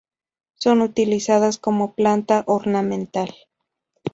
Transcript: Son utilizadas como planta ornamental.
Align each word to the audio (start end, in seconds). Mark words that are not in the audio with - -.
Son 0.55 0.81
utilizadas 0.81 1.59
como 1.59 1.93
planta 1.93 2.43
ornamental. 2.47 3.35